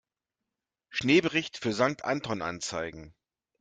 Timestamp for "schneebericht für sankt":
0.89-2.05